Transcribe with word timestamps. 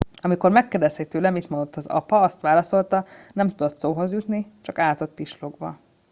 "amikor 0.21 0.51
megkérdezték 0.51 1.07
tőle 1.07 1.29
mit 1.29 1.49
mondott 1.49 1.75
az 1.75 1.85
apa 1.85 2.21
azt 2.21 2.41
válaszolta 2.41 3.05
"nem 3.33 3.47
tudott 3.49 3.77
szóhoz 3.77 4.11
jutni- 4.11 4.45
csak 4.61 4.79
állt 4.79 5.01
ott 5.01 5.13
pislogva."" 5.13 5.79